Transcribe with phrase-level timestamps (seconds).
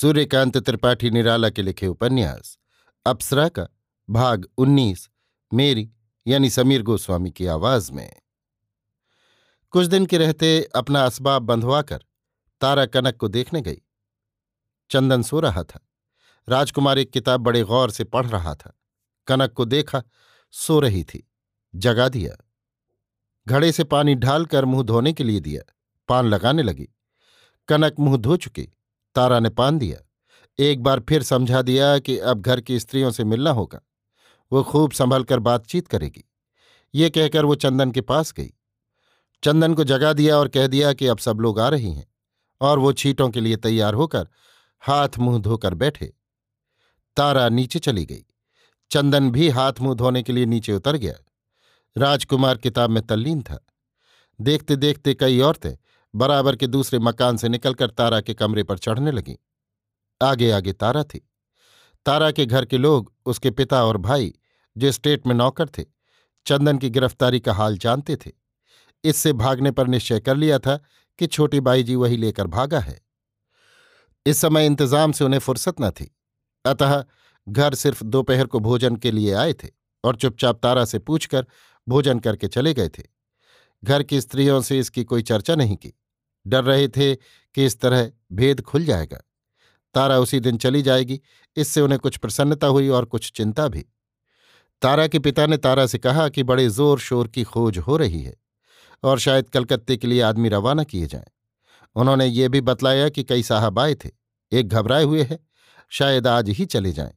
[0.00, 2.58] सूर्यकांत त्रिपाठी निराला के लिखे उपन्यास,
[3.06, 3.68] अप्सरा का,
[4.10, 5.10] भाग उन्नीस,
[5.54, 5.90] मेरी,
[6.26, 8.16] यानी समीर गोस्वामी की आवाज़ में।
[9.70, 12.04] कुछ दिन के रहते अपना असबाब बंधवाकर
[12.60, 13.82] तारा कनक को देखने गई।
[14.90, 15.88] चंदन सो रहा था।
[16.48, 18.80] राजकुमार एक किताब बड़े गौर से पढ़ रहा था।
[19.26, 20.02] कनक को देखा,
[20.50, 21.30] सो रही थी।
[21.74, 22.48] जगा दिया।
[23.48, 25.72] घड़े से पानी ढालकर मुँह धोने के लिए दिया।
[26.08, 26.88] पान लगाने लगी।
[27.68, 28.72] कनक मुँह धो चुकी।
[29.16, 29.98] तारा ने पान दिया।
[30.58, 33.80] एक बार फिर समझा दिया कि अब घर की स्त्रियों से मिलना होगा।
[34.52, 36.24] वो खूब संभल कर बातचीत करेगी।
[36.94, 38.52] ये कहकर वो चंदन के पास गई।
[39.42, 42.06] चंदन को जगा दिया और कह दिया कि अब सब लोग आ रही हैं
[42.60, 44.28] और वो छीटों के लिए तैयार होकर
[44.80, 46.12] हाथ मुँह धोकर बैठे।
[47.16, 48.24] तारा नीचे चली गई।
[48.90, 51.14] चंदन भी हाथ मुँह धोने के लिए नीचे उतर गया।
[51.96, 53.66] राजकुमार किताब में तल्लीन था।
[54.40, 55.76] देखते देखते कई औरतें
[56.14, 59.36] बराबर के दूसरे मकान से निकलकर तारा के कमरे पर चढ़ने लगीं।
[60.22, 61.30] आगे आगे तारा थी।
[62.06, 64.34] तारा के घर के लोग, उसके पिता और भाई,
[64.76, 65.84] जो स्टेट में नौकर थे,
[66.46, 68.32] चंदन की गिरफ्तारी का हाल जानते थे।
[69.04, 70.80] इससे भागने पर निश्चय कर लिया था
[71.18, 73.00] कि छोटी बाई जी वही लेकर भागा है।
[74.26, 76.16] इस समय इंतज़ाम से उन्हें फुर्सत न थी।
[76.66, 77.04] अतः
[77.48, 79.68] घर सिर्फ़ दोपहर को भोजन के लिए आए थे
[80.04, 81.46] और चुपचाप तारा से पूछकर
[81.88, 83.02] भोजन करके चले गए थे।
[83.84, 85.92] घर की स्त्रियों से इसकी कोई चर्चा नहीं की।
[86.46, 89.22] डर रहे थे कि इस तरह भेद खुल जाएगा।
[89.94, 91.20] तारा उसी दिन चली जाएगी,
[91.56, 93.84] इससे उन्हें कुछ प्रसन्नता हुई और कुछ चिंता भी।
[94.82, 98.22] तारा के पिता ने तारा से कहा कि बड़े ज़ोर शोर की खोज हो रही
[98.22, 98.34] है
[99.02, 101.26] और शायद कलकत्ते के लिए आदमी रवाना किए जाएँ।
[101.96, 104.10] उन्होंने ये भी बतलाया कि कई साहब आए थे,
[104.52, 105.38] एक घबराए हुए हैं,
[105.90, 107.12] शायद आज ही चले जाएँ।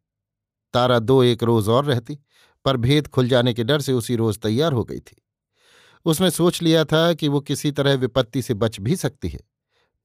[0.73, 2.19] तारा दो एक रोज और रहती,
[2.66, 5.22] पर भेद खुल जाने के डर से उसी रोज तैयार हो गई थी।
[6.06, 9.40] उसने सोच लिया था कि वो किसी तरह विपत्ति से बच भी सकती है।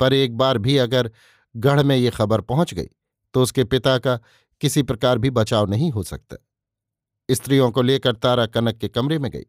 [0.00, 1.10] पर एक बार भी अगर
[1.54, 2.88] गढ़ में ये खबर पहुँच गई
[3.34, 4.18] तो उसके पिता का
[4.60, 6.36] किसी प्रकार भी बचाव नहीं हो सकता।
[7.30, 9.46] स्त्रियों को लेकर तारा कनक के कमरे में गई।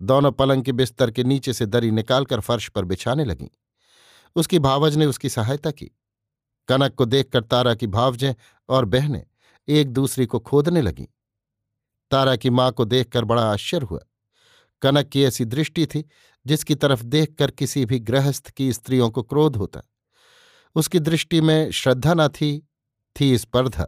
[0.00, 3.48] दोनों पलंग के बिस्तर के नीचे से दरी निकालकर फर्श पर बिछाने लगीं।
[4.36, 5.90] उसकी भावज ने उसकी सहायता की।
[6.68, 8.34] कनक को देखकर तारा की भावजें
[8.68, 9.22] और बहनें
[9.68, 11.06] एक दूसरी को खोदने लगीं।
[12.10, 14.00] तारा की माँ को देखकर बड़ा आश्चर्य हुआ।
[14.84, 16.04] कनक की ऐसी दृष्टि थी,
[16.46, 19.82] जिसकी तरफ़ देखकर किसी भी गृहस्थ की स्त्रियों को क्रोध होता।
[20.76, 22.58] उसकी दृष्टि में श्रद्धा न थी
[23.16, 23.86] थी स्पर्धा।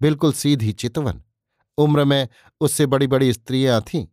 [0.00, 1.22] बिल्कुल सीधी चितवन।
[1.78, 2.28] उम्र में
[2.60, 4.06] उससे बड़ी बड़ी स्त्रियाँ थीं,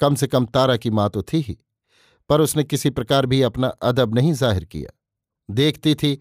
[0.00, 1.56] कम से कम तारा की माँ तो थी ही,
[2.30, 4.90] पर उसने किसी प्रकार भी अपना अदब नहीं ज़ाहिर किया।
[5.48, 6.18] देखती थी,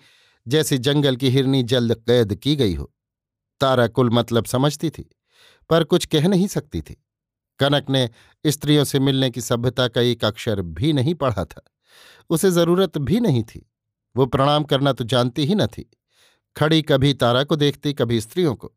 [0.47, 2.91] जैसे जंगल की हिरनी जल्द कैद की गई हो।
[3.61, 5.09] तारा कुल मतलब समझती थी,
[5.69, 6.95] पर कुछ कह नहीं सकती थी।
[7.59, 8.09] कनक ने
[8.45, 11.61] स्त्रियों से मिलने की सभ्यता का एक अक्षर भी नहीं पढ़ा था।
[12.29, 13.65] उसे ज़रूरत भी नहीं थी।
[14.15, 15.89] वो प्रणाम करना तो जानती ही न थी।
[16.55, 18.73] खड़ी कभी तारा को देखती, कभी स्त्रियों को।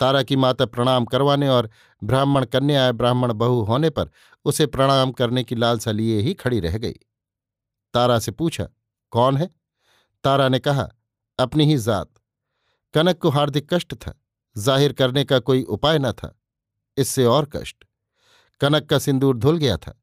[0.00, 1.70] तारा की माता प्रणाम करवाने और
[2.02, 4.10] ब्राह्मण कन्या ब्राह्मण बहू होने पर
[4.44, 6.94] उसे प्रणाम करने की लालसा लिए ही खड़ी रह गई।
[7.94, 8.68] तारा से पूछा,
[9.12, 9.50] कौन है?
[10.24, 10.88] तारा ने कहा,
[11.38, 12.10] अपनी ही जात।
[12.94, 14.14] कनक को हार्दिक कष्ट था।
[14.56, 16.34] ज़ाहिर करने का कोई उपाय न था।
[16.96, 17.84] इससे और कष्ट।
[18.62, 19.98] कनक का सिंदूर धुल गया था,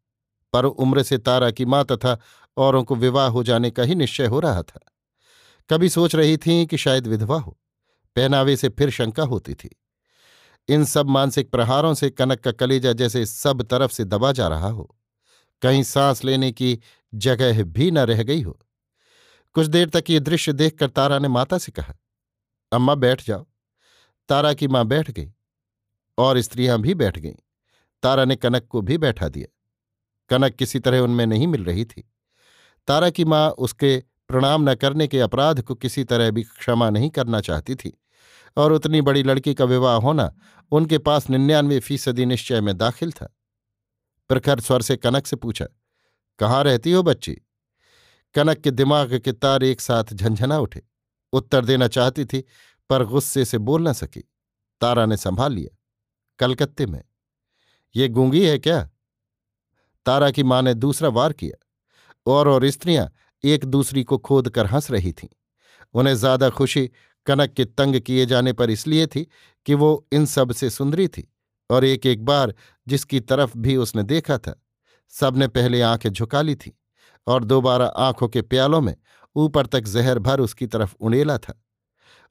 [0.54, 2.18] पर उम्र से तारा की माँ तथा
[2.58, 4.80] औरों को विवाह हो जाने का ही निश्चय हो रहा था।
[5.70, 7.58] कभी सोच रही थी कि शायद विधवा हो,
[8.16, 9.70] पहनावे से फिर शंका होती थी।
[10.70, 14.70] इन सब मानसिक प्रहारों से कनक का कलेजा जैसे सब तरफ़ से दबा जा रहा
[14.70, 14.96] हो,
[15.62, 16.80] कहीं सांस लेने की
[17.14, 18.60] जगह भी न रह गई हो।
[19.56, 21.94] कुछ देर तक ये दृश्य देखकर तारा ने माता से कहा,
[22.72, 23.46] अम्मा बैठ जाओ।
[24.30, 25.32] तारा की माँ बैठ गई
[26.18, 27.36] और स्त्रियाँ भी बैठ गईं।
[28.04, 29.56] तारा ने कनक को भी बैठा दिया।
[30.30, 32.10] कनक किसी तरह उनमें नहीं मिल रही थी।
[32.88, 33.98] तारा की माँ उसके
[34.28, 37.98] प्रणाम न करने के अपराध को किसी तरह भी क्षमा नहीं करना चाहती थी।
[38.58, 40.34] और उतनी बड़ी लड़की का विवाह होना
[40.72, 43.36] उनके पास निन्यानवे फ़ीसदी निश्चय में दाखिल था।
[44.30, 45.66] प्रखर स्वर से कनक से पूछा,
[46.40, 47.34] कहाँ रहती हो बच्ची?
[48.36, 50.82] कनक के दिमाग के तार एक साथ झंझना उठे।
[51.34, 52.44] उत्तर देना चाहती थी,
[52.90, 54.22] पर गुस्से से बोल न सकी।
[54.82, 55.78] तारा ने संभाल लिया।
[56.40, 57.04] कलकत्ते में
[57.96, 58.82] ये गूँगी है क्या?
[60.06, 61.58] तारा की माँ ने दूसरा वार किया,
[62.26, 63.10] और और स्त्रियाँ
[63.44, 65.28] एक दूसरी को खोद कर हंस रही थीं।
[65.96, 66.90] उन्हें ज़्यादा खुशी
[67.28, 69.28] कनक के तंग किए जाने पर इसलिए थी
[69.66, 71.28] कि वो इन सबसे सुंदरी थी,
[71.70, 72.54] और एक एक बार
[72.88, 74.56] जिसकी तरफ़ भी उसने देखा था
[75.14, 76.76] सबने पहले आँखें झुका ली थी,
[77.28, 78.96] और दोबारा आँखों के प्यालों में
[79.36, 81.62] ऊपर तक जहर भर उसकी तरफ़ उड़ेला था।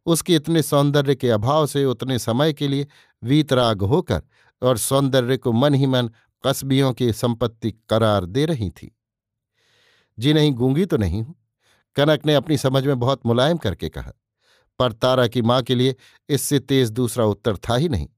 [0.06, 2.87] उसके इतने सौंदर्य के अभाव से उतने समय के लिए
[3.22, 4.22] वीतराग होकर
[4.62, 6.10] और सौंदर्य को मन ही मन
[6.44, 8.94] कस्बियों की संपत्ति करार दे रही थी।
[10.19, 11.34] जी नहीं, गूँगी तो नहीं हूँ,
[11.96, 14.12] कनक ने अपनी समझ में बहुत मुलायम करके कहा,
[14.81, 15.94] पर तारा की माँ के लिए
[16.28, 18.08] इससे तेज दूसरा उत्तर था ही नहीं,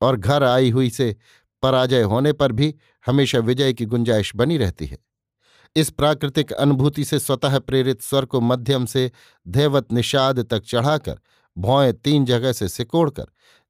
[0.00, 1.14] और घर आई हुई से
[1.62, 2.74] पराजय होने पर भी
[3.06, 4.98] हमेशा विजय की गुंजाइश बनी रहती है।
[5.76, 9.10] इस प्राकृतिक अनुभूति से स्वतः प्रेरित स्वर को मध्यम से
[9.46, 11.18] धैवत निषाद तक चढ़ाकर
[11.56, 13.26] भौएँ तीन जगह से सिकोड़कर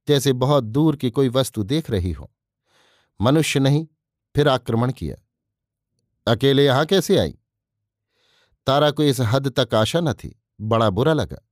[0.09, 2.31] जैसे बहुत दूर की कोई वस्तु देख रही हो।
[3.21, 3.87] मनुष्य नहीं,
[4.37, 5.17] फिर आक्रमण किया।
[6.33, 7.39] अकेले यहाँ कैसे आई?
[8.67, 11.49] तारा को इस हद तक आशा न थी, बड़ा बुरा लगा।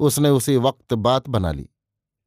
[0.00, 1.70] उसने उसी वक्त बात बना ली।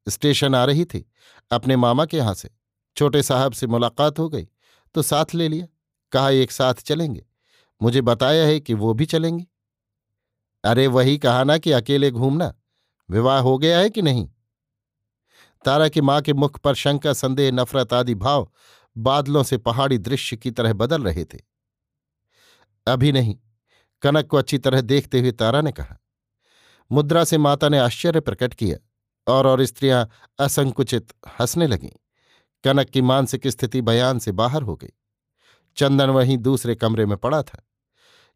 [0.10, 1.12] स्टेशन आ रही थी,
[1.52, 2.50] अपने मामा के यहाँ से।
[2.98, 4.50] छोटे साहब से मुलाकात हो गई
[4.94, 5.68] तो साथ ले लिया।
[6.12, 7.26] कहा, एक साथ चलेंगे।
[7.82, 9.48] मुझे बताया है कि वो भी चलेंगी।
[10.64, 12.56] अरे, वही कहा ना कि अकेले घूमना।
[13.10, 14.30] विवाह हो गया है कि नहीं?
[15.66, 18.52] तारा की माँ के मुख पर शंका संदेह, नफरत आदि भाव
[18.98, 21.40] बादलों से पहाड़ी दृश्य की तरह बदल रहे थे।
[22.88, 23.36] अभी नहीं,
[24.02, 25.98] कनक को अच्छी तरह देखते हुए तारा ने कहा,
[26.92, 28.78] मुद्रा से माता ने आश्चर्य प्रकट किया
[29.34, 31.90] और और स्त्रियाँ असंकुचित हंसने लगीं।
[32.64, 34.90] कनक की मानसिक स्थिति बयान से बाहर हो गई।
[35.78, 37.64] चंदन वहीं दूसरे कमरे में पड़ा था।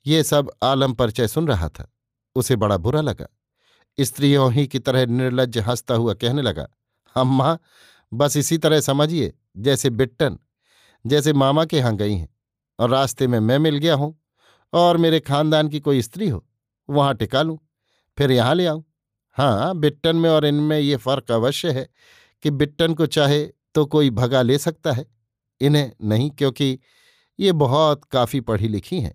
[0.05, 1.91] ये सब आलम परिचय सुन रहा था।
[2.35, 3.27] उसे बड़ा बुरा लगा।
[3.99, 6.67] स्त्रियों ही की तरह निर्लज हंसता हुआ कहने लगा
[7.17, 7.57] अम्मा,
[8.11, 10.37] बस इसी तरह समझिए, जैसे बिट्टन,
[11.05, 12.29] जैसे मामा के यहाँ गई हैं,
[12.79, 14.15] और रास्ते में मैं मिल गया हूँ,
[14.73, 16.43] और मेरे खानदान की कोई स्त्री हो,
[16.89, 17.57] वहाँ टिका लूँ,
[18.17, 18.83] फिर यहाँ ले आऊँ।
[19.37, 21.87] हाँ बिट्टन में और इनमें ये फ़र्क अवश्य है
[22.43, 23.43] कि बिट्टन को चाहे
[23.75, 25.05] तो कोई भगा ले सकता है,
[25.61, 26.77] इन्हें नहीं, क्योंकि
[27.39, 29.13] ये बहुत काफ़ी पढ़ी लिखी हैं।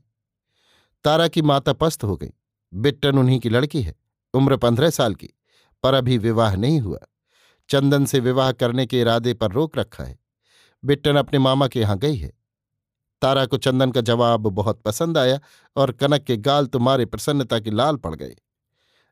[1.04, 2.30] तारा की माता पस्त हो गई,
[2.72, 3.94] बिट्टन उन्हीं की लड़की है,
[4.34, 5.28] उम्र पंद्रह साल की,
[5.84, 6.98] पर अभी विवाह नहीं हुआ।
[7.68, 10.18] चंदन से विवाह करने के इरादे पर रोक रखा है।
[10.84, 12.32] बिट्टन अपने मामा के यहाँ गई है।
[13.22, 15.40] तारा को चंदन का जवाब बहुत पसंद आया
[15.76, 18.36] और कनक के गाल तुम्हारे प्रसन्नता की लाल पड़ गए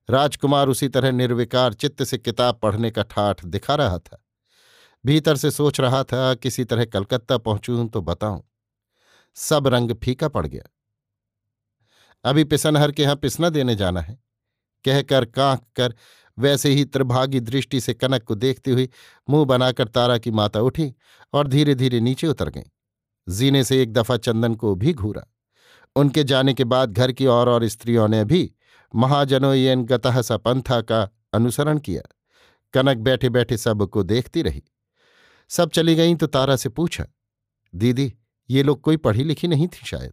[0.09, 4.25] राजकुमार उसी तरह निर्विकार चित्त से किताब पढ़ने का ठाठ दिखा रहा था।
[5.07, 8.43] भीतर से सोच रहा था, किसी तरह कलकत्ता पहुंचूं तो बताऊँ।
[9.35, 10.63] सब रंग फीका पड़ गया।
[12.25, 14.19] अभी पिसनहर के यहाँ पिसना देने जाना है।
[14.85, 15.95] कहकर कांक कर
[16.41, 18.89] वैसे ही त्रिभागी दृष्टि से कनक को देखती हुई
[19.31, 20.93] मुँह बनाकर तारा की माता उठी
[21.33, 22.71] और धीरे धीरे नीचे उतर गई।
[23.27, 25.27] जीने से एक दफ़ा चंदन को भी घूरा।
[25.97, 28.51] उनके जाने के बाद घर की और और स्त्रियों ने भी
[28.95, 31.03] महाजनोयन गतः पंथा का
[31.33, 32.03] अनुसरण किया।
[32.75, 34.63] कनक बैठे बैठे सबको देखती रही।
[35.51, 37.07] सब चली गईं तो तारा से पूछा,
[37.75, 38.13] दीदी,
[38.51, 40.13] ये लोग कोई पढ़ी लिखी नहीं थी शायद?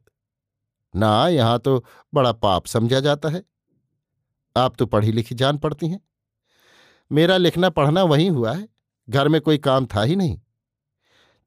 [0.93, 3.43] ना, यहाँ तो बड़ा पाप समझा जाता है।
[4.55, 5.99] आप तो पढ़ी लिखी जान पड़ती हैं।
[7.11, 8.67] मेरा लिखना पढ़ना वहीं हुआ है।
[9.09, 10.39] घर में कोई काम था ही नहीं।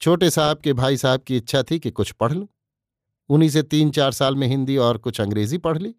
[0.01, 2.47] छोटे साहब के भाई साहब की इच्छा थी कि कुछ पढ़ लूँ।
[3.31, 5.95] उन्हीं से तीन चार साल में हिंदी और कुछ अंग्रेज़ी पढ़ ली।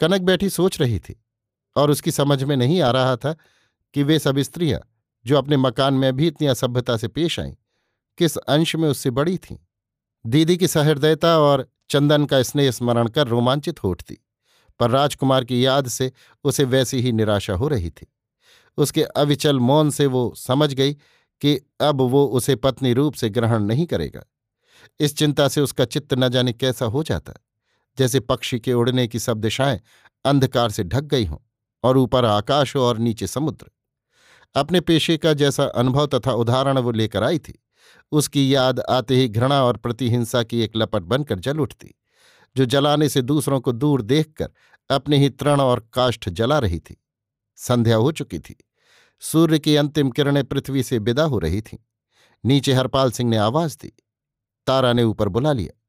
[0.00, 1.20] कनक बैठी सोच रही थी
[1.76, 3.34] और उसकी समझ में नहीं आ रहा था
[3.94, 4.80] कि वे सब स्त्रियाँ
[5.26, 7.54] जो अपने मकान में भी इतनी असभ्यता से पेश आईं,
[8.18, 9.56] किस अंश में उससे बड़ी थीं।
[10.24, 14.18] दीदी की सहृदयता और चंदन का स्नेह स्मरण कर रोमांचित हो उठती,
[14.80, 16.12] पर राजकुमार की याद से
[16.44, 18.06] उसे वैसी ही निराशा हो रही थी।
[18.78, 20.92] उसके अविचल मौन से वो समझ गई
[21.42, 24.22] कि अब वो उसे पत्नी रूप से ग्रहण नहीं करेगा।
[25.00, 27.32] इस चिंता से उसका चित्त न जाने कैसा हो जाता,
[27.98, 29.80] जैसे पक्षी के उड़ने की सब दिशाएँ
[30.24, 31.38] अंधकार से ढक गई हों
[31.84, 33.66] और ऊपर आकाश और नीचे समुद्र।
[34.54, 37.58] अपने पेशे का जैसा अनुभव तथा उदाहरण वो लेकर आई थी।
[38.12, 41.94] उसकी याद आते ही घृणा और प्रतिहिंसा की एक लपट बनकर जल उठती,
[42.56, 44.50] जो जलाने से दूसरों को दूर देखकर
[44.90, 46.96] अपने ही तृण और काष्ठ जला रही थी।
[47.60, 48.56] संध्या हो चुकी थी।
[49.20, 51.78] सूर्य की अंतिम किरणें पृथ्वी से विदा हो रही थीं।
[52.44, 53.92] नीचे हरपाल सिंह ने आवाज़ दी।
[54.66, 55.80] तारा ने ऊपर बुला लिया।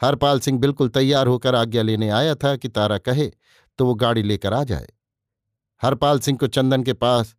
[0.00, 3.30] हरपाल सिंह बिल्कुल तैयार होकर आज्ञा लेने आया था कि तारा कहे
[3.78, 4.86] तो वो गाड़ी लेकर आ जाए।
[5.82, 7.34] हरपाल सिंह को चंदन के पास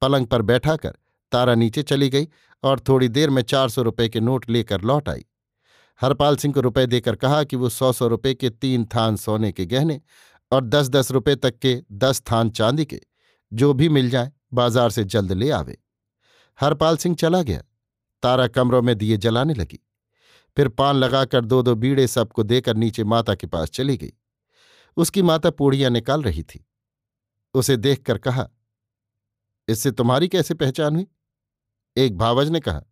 [0.00, 0.96] पलंग पर बैठाकर
[1.32, 2.28] तारा नीचे चली गई
[2.62, 5.24] और थोड़ी देर में चार सौ रुपये के नोट लेकर लौट आई।
[6.00, 9.52] हरपाल सिंह को रुपए देकर कहा कि वो सौ सौ रुपये के तीन थान सोने
[9.52, 10.00] के गहने
[10.52, 13.00] और दस दस रुपये तक के दस थान चांदी के
[13.52, 15.78] जो भी मिल जाए, बाज़ार से जल्द ले आवे।
[16.58, 17.62] हरपाल सिंह चला गया।
[18.22, 19.78] तारा कमरों में दिए जलाने लगी।
[20.56, 24.12] फिर पान लगाकर दो दो बीड़े सबको देकर नीचे माता के पास चली गई।
[24.96, 26.64] उसकी माता पूड़ियाँ निकाल रही थी।
[27.54, 28.48] उसे देखकर कहा,
[29.68, 31.06] इससे तुम्हारी कैसे पहचान हुई?
[31.96, 32.82] एक भावज ने कहा,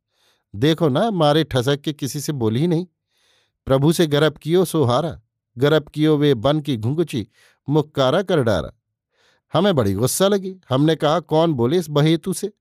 [0.54, 2.86] देखो ना, मारे ठसक के किसी से बोली ही नहीं।
[3.66, 5.20] प्रभु से गरब कियो सोहारा
[5.56, 7.26] गरब कियो वे बन की घुंगुची
[7.68, 8.72] मुक्कारा कर डारा।
[9.52, 12.52] हमें बड़ी गुस्सा लगी। हमने कहा, कौन बोले इस बहेतु से?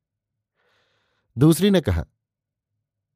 [1.38, 2.06] दूसरी ने कहा,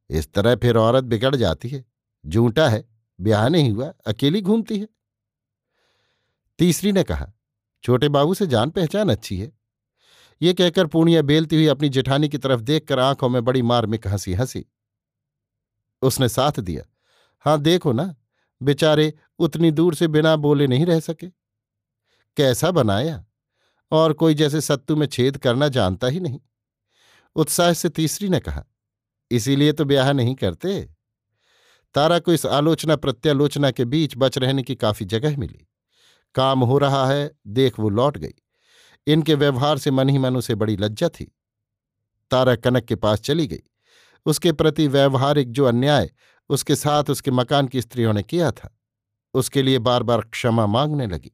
[0.09, 1.85] इस तरह फिर औरत बिगड़ जाती है।
[2.25, 2.89] जूटा है,
[3.21, 4.87] ब्याह नहीं हुआ, अकेली घूमती है।
[6.59, 7.31] तीसरी ने कहा,
[7.83, 9.51] छोटे बाबू से जान पहचान अच्छी है।
[10.41, 14.33] ये कहकर पूर्णिया बेलती हुई अपनी जेठानी की तरफ़ देखकर आँखों में बड़ी मार्मिक हँसी
[14.33, 14.65] हँसी।
[16.01, 16.83] उसने साथ दिया,
[17.39, 18.15] हाँ, देखो ना,
[18.61, 21.27] बेचारे उतनी दूर से बिना बोले नहीं रह सके।
[22.37, 23.25] कैसा बनाया?
[23.91, 26.39] और कोई जैसे सत्तू में छेद करना जानता ही नहीं।
[27.35, 28.63] उत्साह से तीसरी ने कहा,
[29.31, 30.81] इसीलिए तो ब्याह नहीं करते।
[31.93, 35.67] तारा को इस आलोचना प्रत्यालोचना के बीच बच रहने की काफ़ी जगह मिली।
[36.35, 38.33] काम हो रहा है, देख वो लौट गई।
[39.07, 41.35] इनके व्यवहार से मन ही मन उसे बड़ी लज्जा थी।
[42.31, 43.61] तारा कनक के पास चली गई।
[44.25, 46.09] उसके प्रति व्यवहारिक जो अन्याय,
[46.49, 48.77] उसके साथ उसके मकान की स्त्रियों ने किया था,
[49.33, 51.31] उसके लिए बार बार क्षमा मांगने लगी।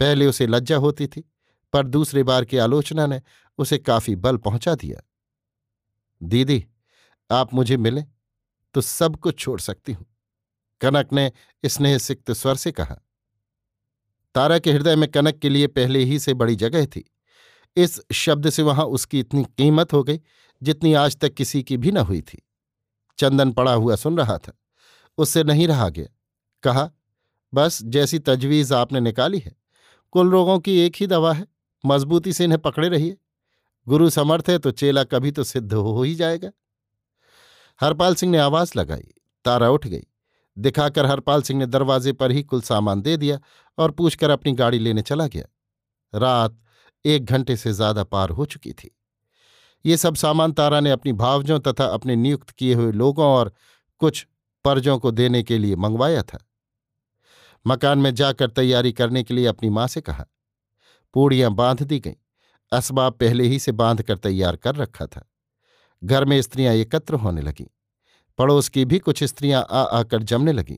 [0.00, 1.30] पहले उसे लज्जा होती थी।
[1.74, 3.20] पर दूसरी बार की आलोचना ने
[3.58, 5.00] उसे काफ़ी बल पहुँचा दिया।
[6.20, 6.64] दीदी,
[7.30, 8.02] आप मुझे मिले
[8.74, 10.06] तो सब कुछ छोड़ सकती हूँ,
[10.80, 11.30] कनक ने
[11.64, 12.94] स्नेह सिक्त स्वर से कहा।
[14.34, 17.04] तारा के हृदय में कनक के लिए पहले ही से बड़ी जगह थी।
[17.76, 20.20] इस शब्द से वहाँ उसकी इतनी कीमत हो गई
[20.62, 22.42] जितनी आज तक किसी की भी न हुई थी।
[23.18, 24.52] चंदन पड़ा हुआ सुन रहा था।
[25.18, 26.06] उससे नहीं रहा गया।
[26.62, 26.90] कहा,
[27.52, 29.54] बस जैसी तजवीज आपने निकाली है।
[30.12, 31.46] कुल रोगों की एक ही दवा है।
[31.84, 33.16] मजबूती से इन्हें पकड़े रहिए।
[33.86, 36.50] गुरु समर्थ है तो चेला कभी तो सिद्ध हो, ही जाएगा।
[37.80, 39.14] हरपाल सिंह ने आवाज़ लगाई,
[39.44, 40.02] तारा उठ गई।
[40.56, 43.38] दिखाकर हरपाल सिंह ने दरवाजे पर ही कुल सामान दे दिया
[43.78, 45.44] और पूछकर अपनी गाड़ी लेने चला गया।
[46.12, 46.58] रात
[47.04, 48.90] एक घंटे से ज़्यादा पार हो चुकी थी।
[49.84, 53.52] ये सब सामान तारा ने अपनी भावजों तथा अपने नियुक्त किए हुए लोगों और
[54.00, 54.26] कुछ
[54.64, 56.38] परजों को देने के लिए मंगवाया था।
[57.66, 60.26] मकान में जाकर तैयारी करने के लिए अपनी माँ से कहा
[61.14, 62.14] पूड़ियाँ बाँध दी गईं,
[62.72, 65.30] असबाब पहले ही से बाँध कर तैयार कर रखा था।
[66.04, 67.66] घर में स्त्रियाँ एकत्र होने लगीं,
[68.38, 70.76] पड़ोस की भी कुछ स्त्रियाँ आ आकर जमने लगीं।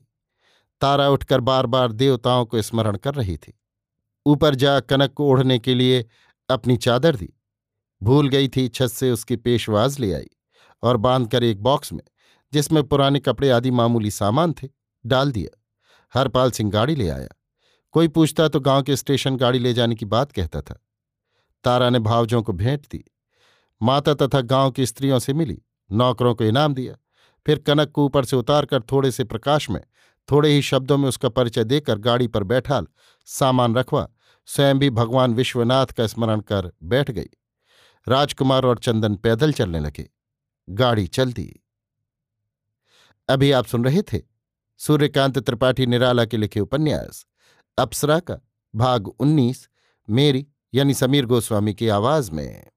[0.81, 3.53] तारा उठकर बार बार देवताओं को स्मरण कर रही थी।
[4.25, 6.05] ऊपर जा कनक को ओढ़ने के लिए
[6.49, 7.33] अपनी चादर दी।
[8.03, 10.29] भूल गई थी छत से उसकी पेशवाज ले आई
[10.83, 12.03] और बांधकर एक बॉक्स में,
[12.53, 14.67] जिसमें पुराने कपड़े आदि मामूली सामान थे,
[15.05, 15.61] डाल दिया।
[16.13, 17.27] हरपाल सिंह गाड़ी ले आया।
[17.91, 20.83] कोई पूछता तो गाँव के स्टेशन गाड़ी ले जाने की बात कहता था।
[21.63, 23.03] तारा ने भावजों को भेंट दी।
[23.81, 26.95] माता तथा गाँव की स्त्रियों से मिली। नौकरों को इनाम दिया।
[27.45, 29.81] फिर कनक को ऊपर से उतारकर थोड़े से प्रकाश में,
[30.31, 32.87] थोड़े ही शब्दों में उसका परिचय देकर गाड़ी पर बैठाल।
[33.25, 34.07] सामान रखवा,
[34.45, 37.29] स्वयं भी भगवान विश्वनाथ का स्मरण कर बैठ गई।
[38.07, 40.09] राजकुमार और चंदन पैदल चलने लगे।
[40.69, 41.63] गाड़ी चल दी
[43.29, 44.21] अभी आप सुन रहे थे
[44.77, 47.25] सूर्यकांत त्रिपाठी निराला के लिखे उपन्यास।
[47.77, 48.39] अप्सरा का
[48.75, 49.69] भाग उन्नीस
[50.09, 52.67] मेरी यानी समीर गोस्वामी की आवाज़ में।